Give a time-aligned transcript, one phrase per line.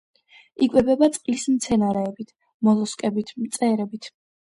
[0.67, 2.33] იკვებება წყლის მცენარეებით,
[2.69, 4.09] მოლუსკებით, მწერებით.